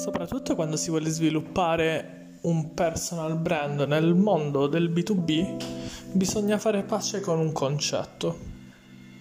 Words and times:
Soprattutto 0.00 0.54
quando 0.54 0.78
si 0.78 0.88
vuole 0.88 1.10
sviluppare 1.10 2.38
un 2.44 2.72
personal 2.72 3.36
brand 3.36 3.80
nel 3.82 4.14
mondo 4.14 4.66
del 4.66 4.90
B2B, 4.90 5.62
bisogna 6.12 6.56
fare 6.56 6.82
pace 6.84 7.20
con 7.20 7.38
un 7.38 7.52
concetto. 7.52 8.38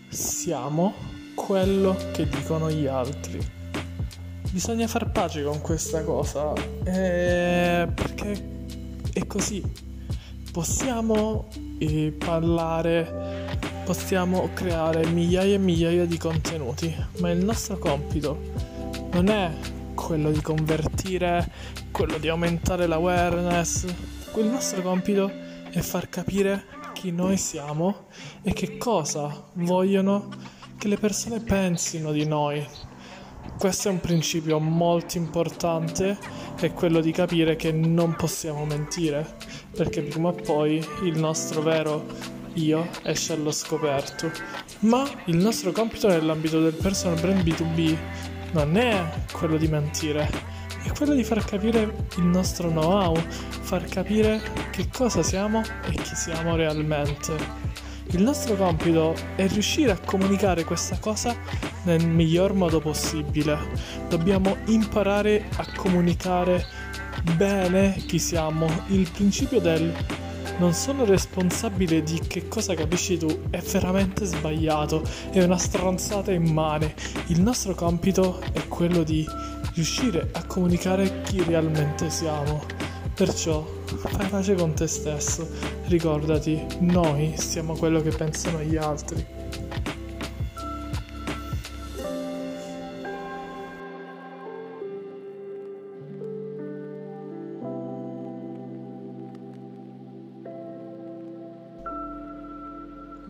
Siamo 0.07 0.93
quello 1.35 1.97
che 2.13 2.29
dicono 2.29 2.71
gli 2.71 2.87
altri. 2.87 3.45
Bisogna 4.51 4.87
far 4.87 5.11
pace 5.11 5.43
con 5.43 5.59
questa 5.59 6.01
cosa 6.05 6.53
eh, 6.85 7.85
perché 7.93 8.47
è 9.11 9.27
così. 9.27 9.61
Possiamo 10.49 11.49
eh, 11.77 12.15
parlare, 12.17 13.49
possiamo 13.83 14.51
creare 14.53 15.05
migliaia 15.07 15.55
e 15.55 15.57
migliaia 15.57 16.05
di 16.05 16.17
contenuti, 16.17 16.95
ma 17.17 17.29
il 17.31 17.43
nostro 17.43 17.77
compito 17.77 18.37
non 19.11 19.27
è 19.27 19.51
quello 20.05 20.31
di 20.31 20.41
convertire, 20.41 21.51
quello 21.91 22.17
di 22.17 22.29
aumentare 22.29 22.87
l'awareness. 22.87 23.85
Il 24.35 24.45
nostro 24.45 24.81
compito 24.81 25.29
è 25.69 25.79
far 25.81 26.07
capire 26.07 26.65
chi 26.93 27.11
noi 27.11 27.37
siamo 27.37 28.07
e 28.41 28.53
che 28.53 28.77
cosa 28.77 29.49
vogliono 29.53 30.29
che 30.77 30.87
le 30.87 30.97
persone 30.97 31.41
pensino 31.41 32.11
di 32.11 32.25
noi. 32.25 32.65
Questo 33.57 33.89
è 33.89 33.91
un 33.91 33.99
principio 33.99 34.57
molto 34.59 35.17
importante, 35.17 36.17
è 36.55 36.71
quello 36.71 37.01
di 37.01 37.11
capire 37.11 37.57
che 37.57 37.73
non 37.73 38.15
possiamo 38.15 38.63
mentire, 38.63 39.35
perché 39.75 40.01
prima 40.01 40.29
o 40.29 40.33
poi 40.33 40.83
il 41.03 41.19
nostro 41.19 41.61
vero 41.61 42.05
io 42.53 42.87
esce 43.03 43.33
allo 43.33 43.51
scoperto. 43.51 44.31
Ma 44.79 45.05
il 45.25 45.35
nostro 45.35 45.73
compito 45.73 46.07
nell'ambito 46.07 46.61
del 46.61 46.73
personal 46.73 47.19
brand 47.19 47.43
B2B 47.43 48.37
non 48.51 48.77
è 48.77 49.09
quello 49.31 49.57
di 49.57 49.67
mentire, 49.67 50.29
è 50.83 50.91
quello 50.91 51.13
di 51.13 51.23
far 51.23 51.43
capire 51.43 52.07
il 52.17 52.23
nostro 52.23 52.69
know-how, 52.69 53.15
far 53.15 53.85
capire 53.85 54.41
che 54.71 54.87
cosa 54.91 55.21
siamo 55.23 55.61
e 55.85 55.91
chi 55.91 56.15
siamo 56.15 56.55
realmente. 56.55 57.67
Il 58.11 58.23
nostro 58.23 58.55
compito 58.55 59.13
è 59.35 59.47
riuscire 59.47 59.91
a 59.91 59.99
comunicare 59.99 60.63
questa 60.63 60.97
cosa 60.99 61.35
nel 61.83 62.07
miglior 62.07 62.53
modo 62.53 62.79
possibile. 62.79 63.57
Dobbiamo 64.07 64.57
imparare 64.65 65.45
a 65.57 65.67
comunicare 65.75 66.65
bene 67.35 67.93
chi 68.07 68.17
siamo. 68.17 68.67
Il 68.87 69.07
principio 69.11 69.59
del 69.59 69.93
non 70.59 70.73
sono 70.73 71.05
responsabile 71.05 72.03
di 72.03 72.19
che 72.19 72.47
cosa 72.47 72.75
capisci 72.75 73.17
tu, 73.17 73.49
è 73.49 73.59
veramente 73.59 74.25
sbagliato, 74.25 75.01
è 75.31 75.41
una 75.41 75.57
stronzata 75.57 76.31
immane. 76.31 76.93
Il 77.27 77.41
nostro 77.41 77.73
compito 77.73 78.41
è 78.51 78.67
quello 78.67 79.03
di 79.03 79.25
riuscire 79.73 80.29
a 80.33 80.43
comunicare 80.45 81.21
chi 81.21 81.41
realmente 81.43 82.09
siamo. 82.09 82.61
Perciò 83.13 83.65
fai 83.85 84.27
pace 84.27 84.55
con 84.55 84.73
te 84.73 84.87
stesso, 84.87 85.47
ricordati, 85.87 86.61
noi 86.79 87.33
siamo 87.37 87.75
quello 87.75 88.01
che 88.01 88.11
pensano 88.11 88.61
gli 88.61 88.75
altri. 88.75 89.38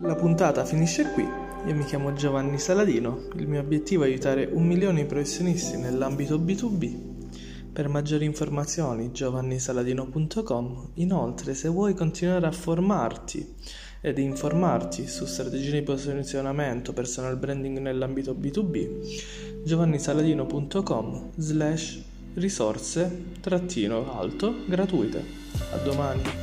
La 0.02 0.14
puntata 0.14 0.64
finisce 0.64 1.10
qui. 1.12 1.28
Io 1.66 1.74
mi 1.74 1.84
chiamo 1.84 2.14
Giovanni 2.14 2.58
Saladino, 2.58 3.28
il 3.36 3.46
mio 3.46 3.60
obiettivo 3.60 4.04
è 4.04 4.06
aiutare 4.06 4.48
un 4.50 4.66
milione 4.66 5.02
di 5.02 5.06
professionisti 5.06 5.76
nell'ambito 5.76 6.38
B2B. 6.38 6.96
Per 7.70 7.86
maggiori 7.88 8.24
informazioni 8.24 9.12
giovannisaladino.com. 9.12 10.92
Inoltre, 10.94 11.52
se 11.52 11.68
vuoi 11.68 11.92
continuare 11.92 12.46
a 12.46 12.50
formarti 12.50 13.56
ed 14.00 14.16
informarti 14.16 15.06
su 15.06 15.26
strategie 15.26 15.72
di 15.72 15.82
posizionamento, 15.82 16.94
personal 16.94 17.36
branding 17.36 17.76
nell'ambito 17.76 18.32
B2B, 18.32 19.64
giovannisaladino.com 19.64 21.32
slash 21.36 22.02
risorse 22.34 23.24
trattino 23.40 24.18
alto 24.18 24.64
gratuite. 24.66 25.22
A 25.72 25.76
domani. 25.76 26.22